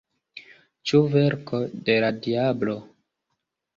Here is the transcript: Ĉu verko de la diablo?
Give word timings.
Ĉu 0.91 1.01
verko 1.15 1.59
de 1.91 1.99
la 2.05 2.11
diablo? 2.27 2.79